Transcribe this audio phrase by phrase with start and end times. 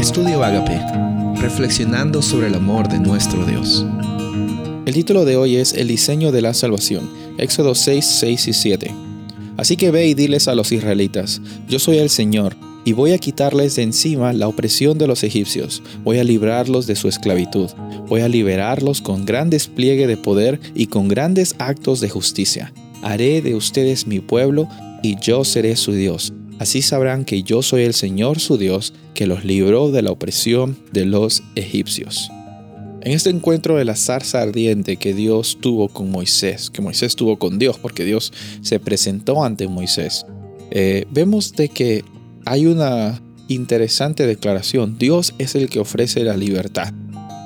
[0.00, 0.80] Estudio Agape,
[1.42, 3.84] reflexionando sobre el amor de nuestro Dios.
[4.86, 8.94] El título de hoy es El diseño de la salvación, Éxodo 6, 6 y 7.
[9.58, 13.18] Así que ve y diles a los israelitas, yo soy el Señor, y voy a
[13.18, 17.68] quitarles de encima la opresión de los egipcios, voy a librarlos de su esclavitud,
[18.08, 22.72] voy a liberarlos con gran despliegue de poder y con grandes actos de justicia.
[23.02, 24.66] Haré de ustedes mi pueblo,
[25.02, 29.26] y yo seré su Dios Así sabrán que yo soy el Señor su Dios, que
[29.26, 32.30] los libró de la opresión de los egipcios.
[33.00, 37.38] En este encuentro de la zarza ardiente que Dios tuvo con Moisés, que Moisés tuvo
[37.38, 40.26] con Dios, porque Dios se presentó ante Moisés,
[40.70, 42.04] eh, vemos de que
[42.44, 44.98] hay una interesante declaración.
[44.98, 46.92] Dios es el que ofrece la libertad.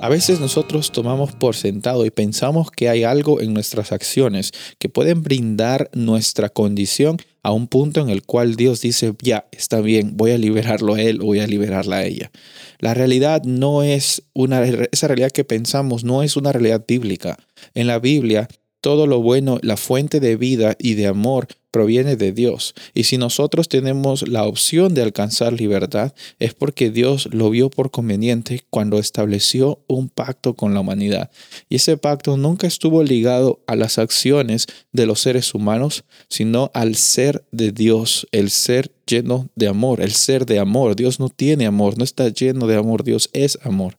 [0.00, 4.88] A veces nosotros tomamos por sentado y pensamos que hay algo en nuestras acciones que
[4.88, 10.16] pueden brindar nuestra condición a un punto en el cual Dios dice, ya, está bien,
[10.16, 12.30] voy a liberarlo a él o voy a liberarla a ella.
[12.78, 17.36] La realidad no es una, esa realidad que pensamos no es una realidad bíblica.
[17.74, 18.48] En la Biblia,
[18.82, 22.74] todo lo bueno, la fuente de vida y de amor proviene de Dios.
[22.94, 27.90] Y si nosotros tenemos la opción de alcanzar libertad, es porque Dios lo vio por
[27.90, 31.30] conveniente cuando estableció un pacto con la humanidad.
[31.68, 36.96] Y ese pacto nunca estuvo ligado a las acciones de los seres humanos, sino al
[36.96, 40.94] ser de Dios, el ser lleno de amor, el ser de amor.
[40.94, 43.96] Dios no tiene amor, no está lleno de amor, Dios es amor.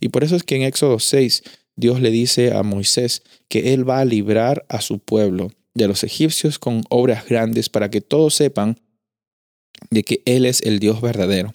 [0.00, 1.42] Y por eso es que en Éxodo 6
[1.76, 6.04] Dios le dice a Moisés que él va a librar a su pueblo de los
[6.04, 8.78] egipcios con obras grandes para que todos sepan
[9.90, 11.52] de que Él es el Dios verdadero.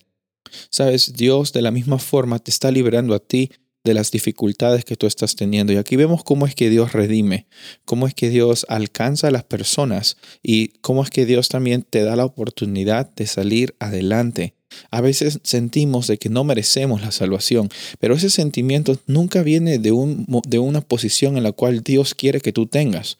[0.69, 3.51] Sabes, Dios de la misma forma te está liberando a ti
[3.83, 5.71] de las dificultades que tú estás teniendo.
[5.71, 7.47] Y aquí vemos cómo es que Dios redime,
[7.85, 12.03] cómo es que Dios alcanza a las personas y cómo es que Dios también te
[12.03, 14.55] da la oportunidad de salir adelante.
[14.91, 19.91] A veces sentimos de que no merecemos la salvación, pero ese sentimiento nunca viene de,
[19.91, 23.17] un, de una posición en la cual Dios quiere que tú tengas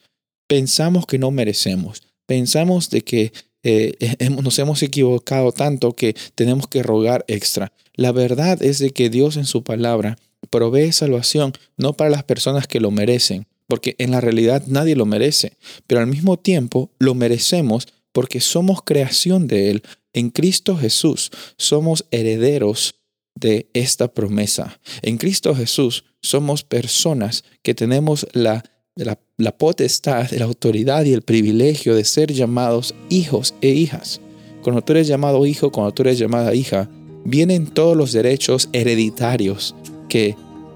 [0.48, 3.32] pensamos que no merecemos, pensamos de que
[3.62, 3.94] eh,
[4.42, 7.72] nos hemos equivocado tanto que tenemos que rogar extra.
[7.94, 10.18] La verdad es de que Dios en su palabra
[10.50, 15.04] provee salvación no para las personas que lo merecen, porque en la realidad nadie lo
[15.04, 15.52] merece,
[15.86, 19.82] pero al mismo tiempo lo merecemos porque somos creación de Él.
[20.18, 22.96] En Cristo Jesús somos herederos
[23.36, 24.80] de esta promesa.
[25.00, 28.64] En Cristo Jesús somos personas que tenemos la
[28.96, 29.04] de
[29.36, 34.20] la, potestad, la autoridad y el privilegio de ser llamados hijos e hijas.
[34.64, 36.90] Cuando tú eres llamado hijo, cuando tú eres llamada hija,
[37.24, 39.76] vienen todos los derechos hereditarios
[40.08, 40.34] que,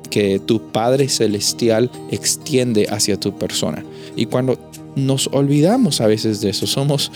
[0.09, 3.85] que tu Padre Celestial extiende hacia tu persona.
[4.15, 4.57] Y cuando
[4.97, 7.13] nos olvidamos a veces de eso, somos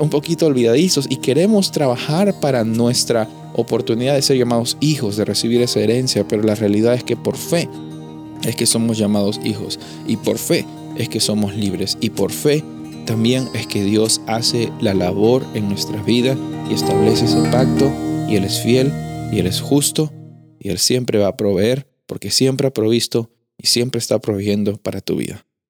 [0.00, 5.60] un poquito olvidadizos y queremos trabajar para nuestra oportunidad de ser llamados hijos, de recibir
[5.62, 7.68] esa herencia, pero la realidad es que por fe
[8.42, 10.64] es que somos llamados hijos y por fe
[10.96, 12.64] es que somos libres y por fe
[13.06, 16.36] también es que Dios hace la labor en nuestra vida
[16.70, 17.90] y establece ese pacto
[18.28, 18.92] y Él es fiel
[19.32, 20.12] y Él es justo
[20.58, 25.00] y Él siempre va a proveer porque siempre ha provisto y siempre está proveyendo para
[25.00, 25.44] tu vida.